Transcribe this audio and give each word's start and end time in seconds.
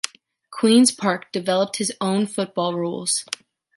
Queen’s 0.49 0.89
Park 0.89 1.31
developed 1.31 1.75
his 1.75 1.91
own 2.01 2.25
football 2.25 2.73
rules. 2.73 3.23